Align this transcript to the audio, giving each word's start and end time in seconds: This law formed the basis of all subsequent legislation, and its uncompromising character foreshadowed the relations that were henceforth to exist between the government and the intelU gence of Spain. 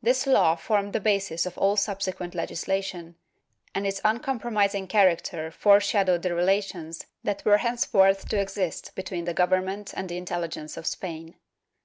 This 0.00 0.24
law 0.24 0.54
formed 0.54 0.92
the 0.92 1.00
basis 1.00 1.44
of 1.44 1.58
all 1.58 1.74
subsequent 1.74 2.32
legislation, 2.32 3.16
and 3.74 3.88
its 3.88 4.00
uncompromising 4.04 4.86
character 4.86 5.50
foreshadowed 5.50 6.22
the 6.22 6.32
relations 6.32 7.06
that 7.24 7.44
were 7.44 7.58
henceforth 7.58 8.28
to 8.28 8.38
exist 8.40 8.94
between 8.94 9.24
the 9.24 9.34
government 9.34 9.92
and 9.96 10.08
the 10.08 10.16
intelU 10.20 10.48
gence 10.50 10.76
of 10.76 10.86
Spain. 10.86 11.34